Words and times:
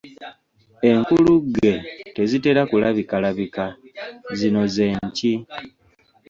Enkulugge 0.89 1.73
tezitera 2.15 2.61
kulabikalabika, 2.69 3.65
zino 4.37 4.61
ze 4.73 4.87
nki? 5.05 5.33